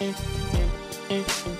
Música 0.00 1.59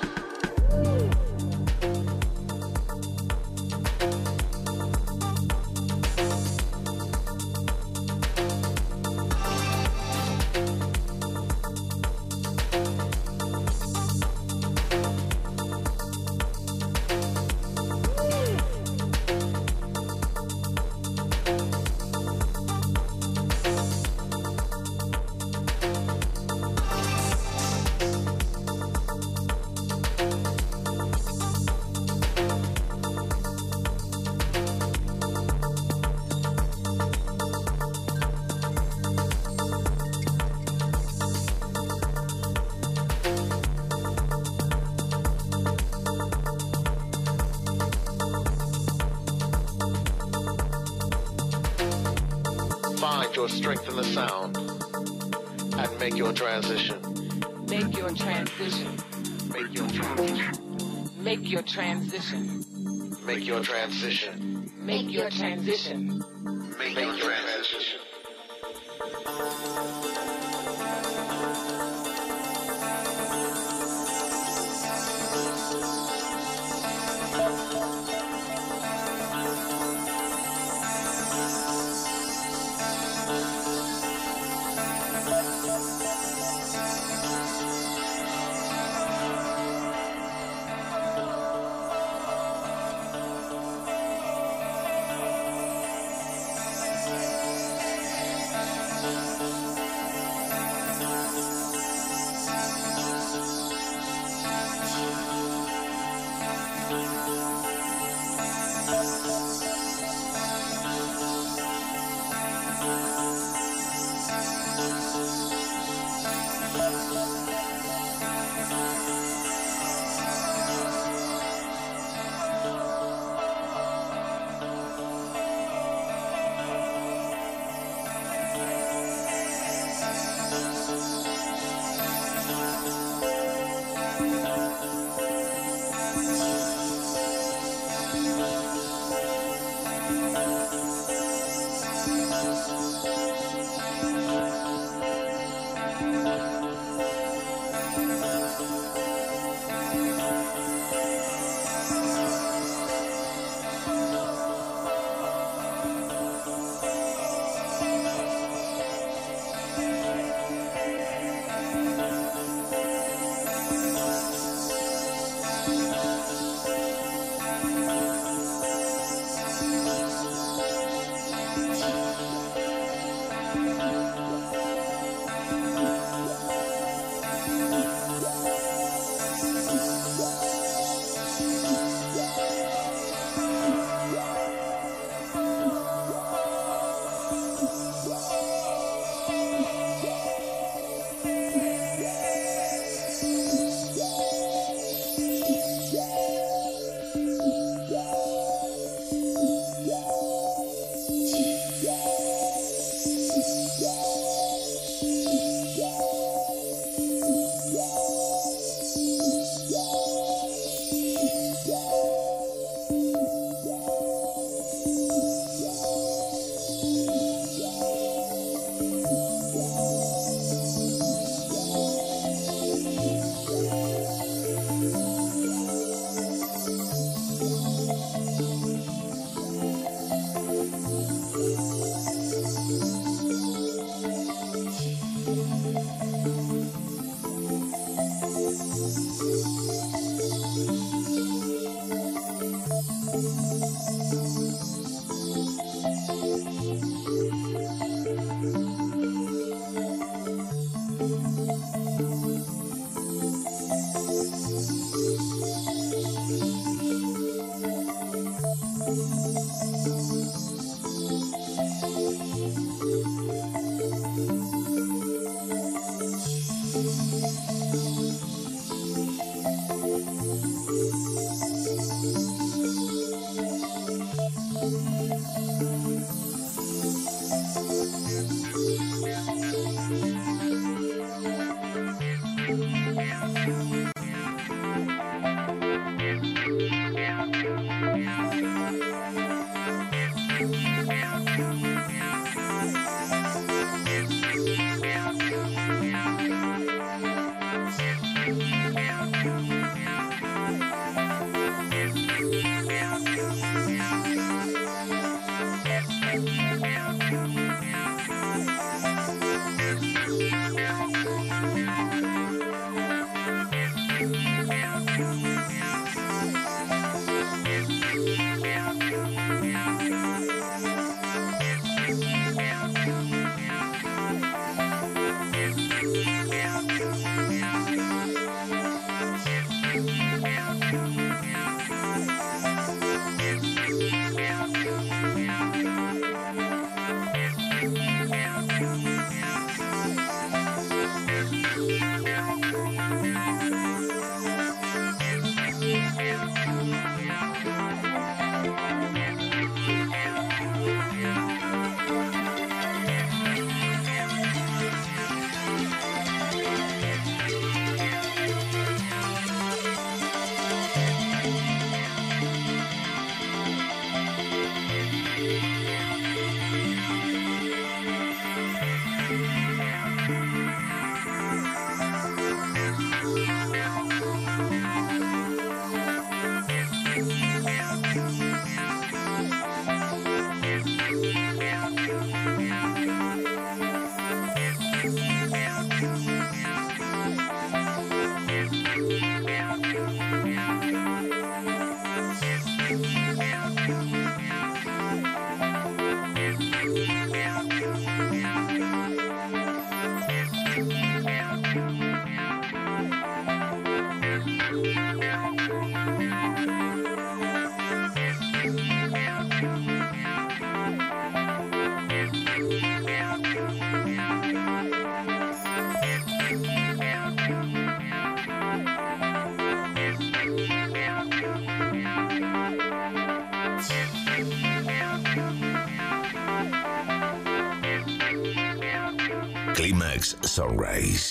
Sunrise. 430.31 431.10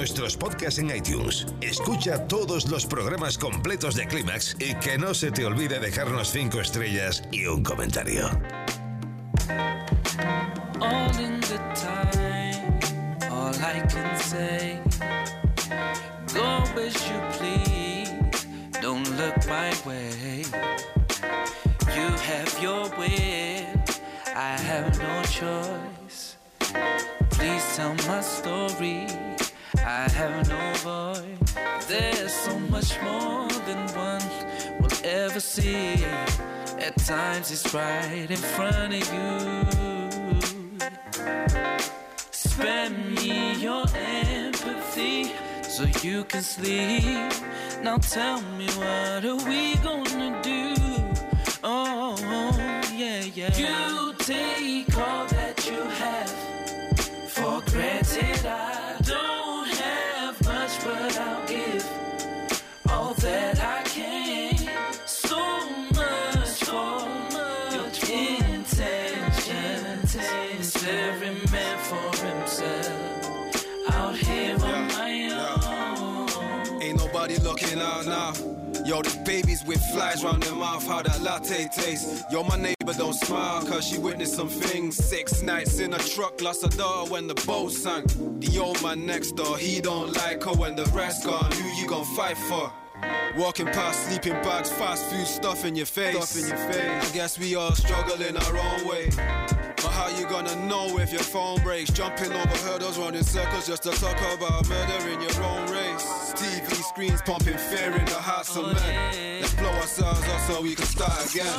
Nuestros 0.00 0.34
podcasts 0.34 0.78
en 0.78 0.96
iTunes. 0.96 1.46
Escucha 1.60 2.26
todos 2.26 2.70
los 2.70 2.86
programas 2.86 3.36
completos 3.36 3.94
de 3.96 4.06
Clímax 4.06 4.56
y 4.58 4.74
que 4.76 4.96
no 4.96 5.12
se 5.12 5.30
te 5.30 5.44
olvide 5.44 5.78
dejarnos 5.78 6.30
5 6.30 6.58
estrellas 6.58 7.22
y 7.30 7.44
un 7.44 7.62
comentario. 7.62 8.30
all 10.80 11.18
in 11.18 11.38
good 11.40 11.74
time. 11.74 12.80
All 13.30 13.54
I 13.60 13.84
can 13.90 14.16
say, 14.16 14.80
go 16.32 16.64
as 16.80 16.96
you 17.10 17.20
please. 17.36 18.46
Don't 18.80 19.06
look 19.18 19.36
my 19.46 19.70
way. 19.84 20.44
You 21.94 22.08
have 22.30 22.58
your 22.62 22.88
will, 22.96 23.66
I 24.34 24.56
have 24.70 24.98
no 24.98 25.22
choice. 25.24 26.38
Please 27.32 27.76
tell 27.76 27.94
my 28.08 28.22
story. 28.22 29.06
I 29.78 30.08
have 30.10 30.48
no 30.48 30.72
voice. 30.82 31.54
There's 31.86 32.32
so 32.32 32.58
much 32.58 33.00
more 33.02 33.48
than 33.66 33.86
one 33.94 34.22
will 34.80 34.90
ever 35.04 35.40
see. 35.40 35.94
At 36.78 36.96
times 36.98 37.50
it's 37.50 37.72
right 37.72 38.30
in 38.30 38.36
front 38.36 38.94
of 38.94 39.12
you. 39.14 40.80
Spare 42.30 42.90
me 42.90 43.54
your 43.54 43.84
empathy 43.94 45.32
so 45.62 45.84
you 46.02 46.24
can 46.24 46.42
sleep. 46.42 47.32
Now 47.82 47.98
tell 47.98 48.40
me 48.58 48.66
what 48.70 49.24
are 49.24 49.36
we 49.48 49.76
gonna 49.76 50.40
do? 50.42 50.74
Oh, 51.62 52.16
yeah, 52.94 53.22
yeah. 53.34 53.56
You 53.56 54.14
take 54.18 54.96
all 54.96 55.26
that 55.26 55.66
you 55.70 55.82
have 55.82 56.30
for 57.30 57.60
granted. 57.70 58.46
I 58.46 58.69
out 77.80 78.06
now. 78.06 78.32
Yo, 78.84 79.02
the 79.02 79.22
babies 79.24 79.64
with 79.64 79.82
flies 79.92 80.24
round 80.24 80.42
their 80.42 80.54
mouth, 80.54 80.86
how 80.86 81.02
that 81.02 81.20
latte 81.20 81.68
tastes. 81.68 82.22
Yo, 82.30 82.42
my 82.42 82.56
neighbor 82.56 82.92
don't 82.96 83.14
smile, 83.14 83.64
cause 83.66 83.86
she 83.86 83.98
witnessed 83.98 84.34
some 84.34 84.48
things. 84.48 84.96
Six 84.96 85.42
nights 85.42 85.78
in 85.80 85.92
a 85.94 85.98
truck, 85.98 86.40
lost 86.40 86.64
a 86.64 86.68
daughter 86.76 87.10
when 87.10 87.26
the 87.26 87.34
boat 87.46 87.72
sank. 87.72 88.06
The 88.40 88.58
old 88.58 88.82
man 88.82 89.06
next 89.06 89.32
door, 89.32 89.58
he 89.58 89.80
don't 89.80 90.12
like 90.14 90.42
her 90.44 90.52
when 90.52 90.76
the 90.76 90.86
rest 90.86 91.24
gone. 91.24 91.50
Who 91.52 91.68
you 91.80 91.86
gon' 91.86 92.04
fight 92.16 92.36
for? 92.36 92.72
Walking 93.36 93.66
past 93.66 94.08
sleeping 94.08 94.34
bags, 94.42 94.70
fast 94.70 95.04
food 95.06 95.26
stuff 95.26 95.64
in 95.64 95.74
your 95.74 95.86
face. 95.86 96.16
Stuff 96.16 96.42
in 96.42 96.48
your 96.48 96.72
face. 96.72 97.10
I 97.10 97.14
guess 97.14 97.38
we 97.38 97.54
all 97.54 97.74
struggle 97.74 98.20
in 98.22 98.36
our 98.36 98.58
own 98.58 98.88
way. 98.88 99.69
How 100.00 100.08
you 100.08 100.24
gonna 100.24 100.56
know 100.64 100.98
if 100.98 101.12
your 101.12 101.22
phone 101.22 101.60
breaks? 101.60 101.90
Jumping 101.90 102.32
over 102.32 102.56
hurdles, 102.64 102.96
running 102.96 103.22
circles 103.22 103.66
just 103.66 103.82
to 103.82 103.90
talk 103.90 104.16
about 104.32 104.66
murder 104.66 105.10
in 105.10 105.20
your 105.20 105.42
own 105.42 105.70
race. 105.70 106.32
TV 106.32 106.72
screens 106.88 107.20
pumping 107.20 107.58
fear 107.58 107.94
in 107.94 108.06
the 108.06 108.14
hearts 108.14 108.56
of 108.56 108.72
men. 108.72 109.42
Let's 109.42 109.52
blow 109.52 109.68
ourselves 109.68 110.22
up 110.26 110.40
so 110.40 110.62
we 110.62 110.74
can 110.74 110.86
start 110.86 111.30
again. 111.30 111.52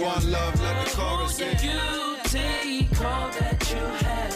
One 0.00 0.30
love, 0.30 0.58
let 0.62 0.86
the 0.86 0.96
chorus 0.96 1.38
in. 1.38 1.52
You 1.62 2.16
take 2.24 2.98
all 3.04 3.28
that 3.28 3.60
you 3.74 4.06
have 4.06 4.34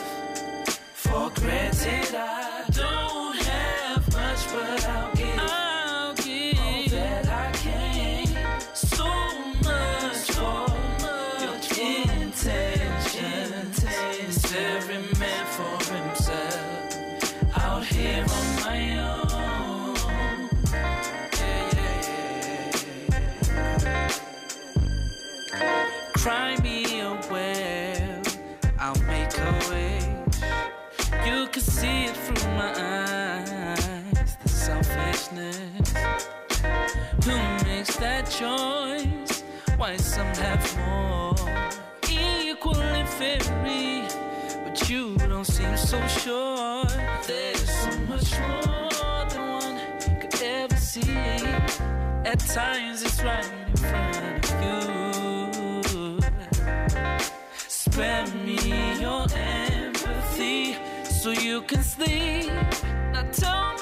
for 0.92 1.30
granted. 1.40 2.14
I 2.14 2.64
don't 2.72 3.36
have 3.36 4.12
much, 4.12 4.52
but. 4.52 4.86
I'll 4.90 5.21
choice? 38.42 39.44
Why 39.76 39.96
some 39.96 40.32
have 40.46 40.64
more? 40.78 41.34
Equal 42.10 42.80
and 42.98 43.08
fairy, 43.08 44.02
but 44.64 44.76
you 44.90 45.16
don't 45.30 45.44
seem 45.56 45.76
so 45.76 45.98
sure. 46.22 46.84
There's 47.28 47.70
so 47.82 47.92
much 48.10 48.30
more 48.46 49.22
than 49.30 49.42
one 49.60 49.76
could 50.20 50.36
ever 50.42 50.76
see. 50.76 51.18
At 52.30 52.40
times 52.58 52.98
it's 53.06 53.20
right 53.22 53.50
in 53.68 53.76
front 53.88 54.50
of 54.50 54.62
you. 54.64 54.80
Spare 57.82 58.26
me 58.44 58.58
your 59.04 59.24
empathy 59.34 60.76
so 61.04 61.30
you 61.30 61.62
can 61.62 61.82
sleep. 61.82 62.50
Now 63.12 63.24
tell 63.42 63.74
me 63.80 63.81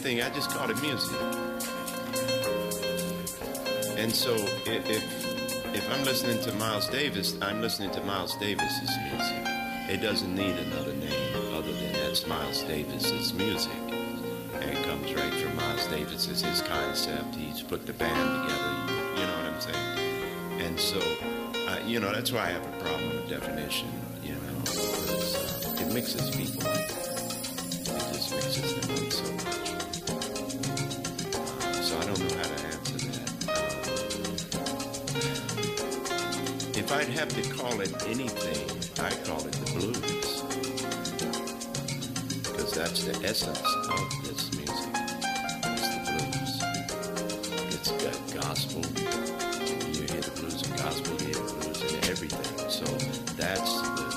Anything. 0.00 0.22
I 0.22 0.34
just 0.34 0.50
call 0.50 0.70
it 0.70 0.80
music. 0.80 1.20
And 3.98 4.12
so 4.14 4.34
if, 4.66 4.88
if 5.74 5.90
I'm 5.92 6.04
listening 6.04 6.42
to 6.44 6.52
Miles 6.54 6.88
Davis, 6.88 7.36
I'm 7.42 7.60
listening 7.60 7.90
to 7.92 8.02
Miles 8.04 8.34
Davis's 8.36 8.90
music. 9.12 9.46
It 9.90 10.00
doesn't 10.00 10.34
need 10.34 10.56
another 10.56 10.94
name 10.94 11.54
other 11.54 11.72
than 11.72 11.92
that's 11.92 12.26
Miles 12.26 12.62
Davis's 12.62 13.34
music. 13.34 13.72
And 14.54 14.70
it 14.70 14.82
comes 14.86 15.12
right 15.12 15.34
from 15.34 15.56
Miles 15.56 15.86
Davis. 15.88 16.28
It's 16.28 16.40
his 16.40 16.62
concept. 16.62 17.34
He's 17.34 17.62
put 17.62 17.86
the 17.86 17.92
band 17.92 18.48
together. 18.48 19.20
You 19.20 19.26
know 19.26 19.36
what 19.36 19.52
I'm 19.52 19.60
saying? 19.60 20.60
And 20.60 20.80
so, 20.80 21.00
uh, 21.68 21.78
you 21.86 22.00
know, 22.00 22.12
that's 22.12 22.32
why 22.32 22.46
I 22.46 22.50
have 22.50 22.66
a 22.66 22.84
problem 22.84 23.16
with 23.16 23.28
definition. 23.28 23.88
You 24.22 24.32
know, 24.32 24.38
uh, 24.66 25.82
it 25.82 25.92
mixes 25.92 26.30
people 26.34 26.79
I'd 37.30 37.44
to 37.44 37.50
call 37.54 37.80
it 37.80 37.94
anything, 38.08 38.66
I 39.04 39.10
call 39.24 39.46
it 39.46 39.52
the 39.52 39.70
blues. 39.78 40.42
Because 42.42 42.72
that's 42.72 43.04
the 43.04 43.14
essence 43.24 43.62
of 43.88 44.10
this 44.24 44.52
music. 44.56 44.90
It's 45.64 45.88
the 45.94 46.00
blues. 46.10 46.54
It's 47.72 47.90
got 48.02 48.18
gospel. 48.42 48.80
You 49.94 50.02
hear 50.10 50.22
the 50.22 50.32
blues 50.40 50.62
and 50.62 50.76
gospel, 50.76 51.12
you 51.20 51.26
hear 51.26 51.34
the 51.34 51.54
blues 51.54 51.80
and 51.94 52.04
everything. 52.08 52.68
So 52.68 52.84
that's 53.36 53.80
the, 53.80 54.09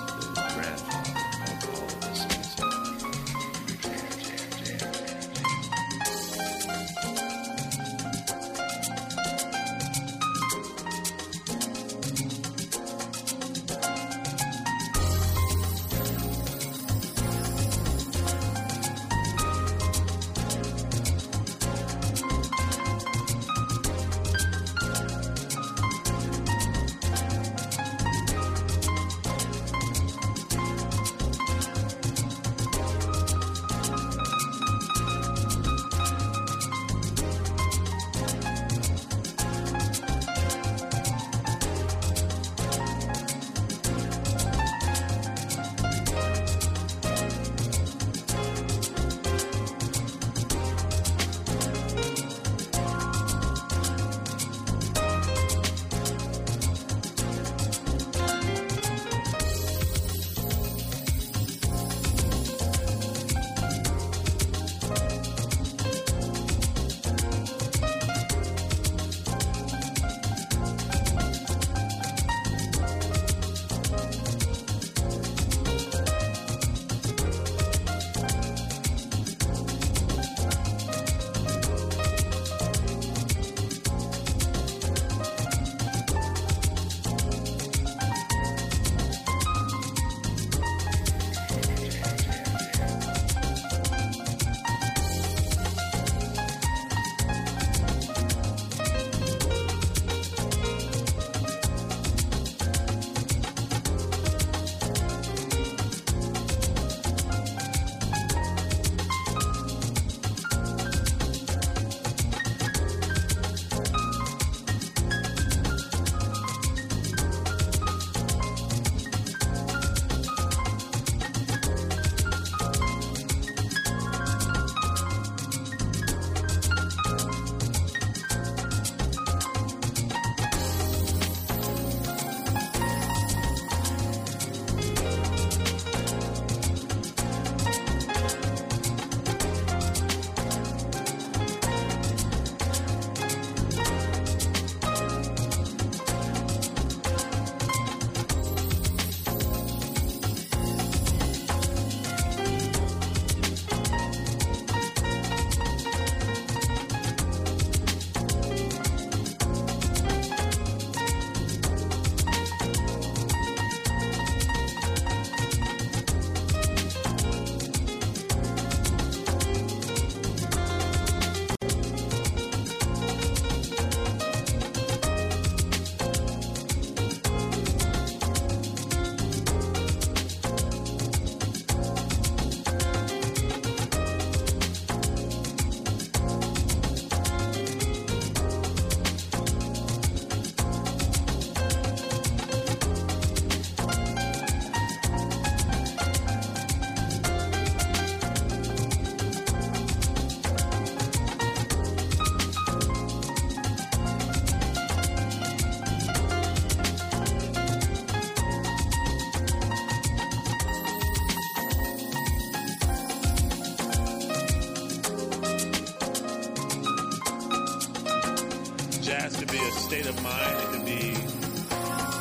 be 219.54 219.60
a 219.60 219.72
state 219.72 220.08
of 220.08 220.24
mind. 220.24 220.58
It 220.58 220.68
could 220.70 220.86
be, 220.86 221.14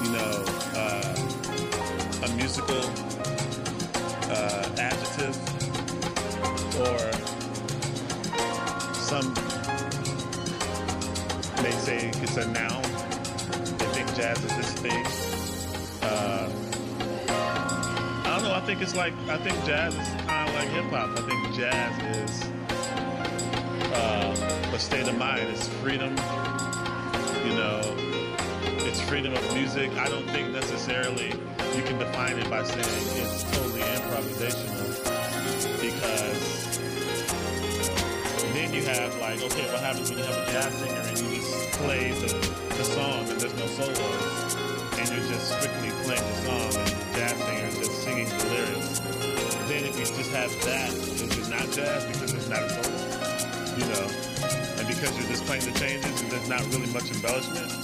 you 0.04 0.12
know, 0.12 0.44
uh, 0.76 2.26
a 2.26 2.28
musical 2.36 2.84
uh, 4.28 4.68
adjective 4.76 5.34
or 6.78 6.98
some 8.92 9.32
may 11.62 11.70
say 11.70 12.10
it's 12.22 12.36
a 12.36 12.46
noun. 12.52 12.82
They 13.78 13.86
think 13.94 14.14
jazz 14.14 14.44
is 14.44 14.54
this 14.58 14.72
thing. 14.74 15.06
Uh, 16.02 16.50
I 18.26 18.34
don't 18.34 18.42
know. 18.42 18.54
I 18.54 18.60
think 18.66 18.82
it's 18.82 18.94
like 18.94 19.14
I 19.28 19.38
think 19.38 19.56
jazz 19.64 19.94
is 19.94 20.08
kind 20.26 20.50
of 20.50 20.54
like 20.54 20.68
hip 20.68 20.84
hop. 20.90 21.18
I 21.18 21.22
think 21.26 21.54
jazz 21.54 22.28
is 22.28 22.42
uh, 23.94 24.74
a 24.74 24.78
state 24.78 25.08
of 25.08 25.16
mind. 25.16 25.48
It's 25.48 25.66
freedom. 25.80 26.14
It's 28.92 29.00
freedom 29.08 29.32
of 29.32 29.54
music. 29.54 29.90
I 29.92 30.06
don't 30.06 30.28
think 30.28 30.52
necessarily 30.52 31.28
you 31.74 31.82
can 31.82 31.96
define 31.96 32.36
it 32.38 32.50
by 32.50 32.62
saying 32.62 32.84
it's 33.24 33.42
totally 33.44 33.80
improvisational 33.80 34.84
because 35.80 36.76
then 38.52 38.74
you 38.74 38.84
have 38.84 39.16
like, 39.16 39.40
okay, 39.40 39.64
what 39.72 39.80
happens 39.80 40.10
when 40.10 40.18
you 40.18 40.26
have 40.26 40.36
a 40.36 40.52
jazz 40.52 40.74
singer 40.74 41.00
and 41.08 41.18
you 41.18 41.40
just 41.40 41.72
play 41.80 42.10
the, 42.20 42.36
the 42.76 42.84
song 42.84 43.26
and 43.30 43.40
there's 43.40 43.56
no 43.56 43.66
solos 43.68 44.56
and 45.00 45.08
you're 45.08 45.26
just 45.26 45.56
strictly 45.56 45.88
playing 46.04 46.28
the 46.28 46.36
song 46.44 46.76
and 46.76 46.92
the 46.92 47.16
jazz 47.16 47.32
singer 47.32 47.68
is 47.68 47.78
just 47.78 48.02
singing 48.04 48.28
the 48.28 48.44
lyrics. 48.52 49.00
Then 49.72 49.84
if 49.88 49.98
you 49.98 50.04
just 50.04 50.32
have 50.32 50.52
that, 50.66 50.92
is 50.92 51.22
it 51.22 51.48
not 51.48 51.64
jazz 51.72 52.04
because 52.12 52.34
it's 52.34 52.48
not 52.50 52.60
a 52.60 52.68
solo? 52.68 52.92
You 53.72 53.88
know, 53.88 54.04
and 54.76 54.86
because 54.86 55.16
you're 55.16 55.28
just 55.32 55.46
playing 55.46 55.64
the 55.64 55.72
changes 55.80 56.20
and 56.20 56.30
there's 56.30 56.46
not 56.50 56.60
really 56.74 56.92
much 56.92 57.10
embellishment. 57.10 57.81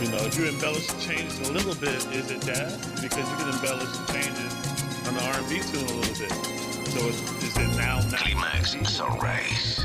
You 0.00 0.08
know, 0.08 0.24
if 0.24 0.38
you 0.38 0.46
embellish 0.46 0.86
the 0.86 0.98
changes 0.98 1.46
a 1.50 1.52
little 1.52 1.74
bit, 1.74 1.94
is 2.14 2.30
it 2.30 2.40
jazz? 2.40 2.74
Because 3.02 3.18
you 3.18 3.36
can 3.36 3.52
embellish 3.52 3.94
the 3.98 4.12
changes 4.14 5.06
on 5.06 5.14
the 5.14 5.22
R&B 5.22 5.60
tune 5.60 5.84
a 5.84 6.00
little 6.00 6.16
bit. 6.16 6.32
So 6.88 7.06
is, 7.06 7.20
is 7.42 7.56
it 7.58 7.76
now 7.76 8.00
not 8.00 8.14
Climax 8.14 8.76
Sunrise. 8.88 9.84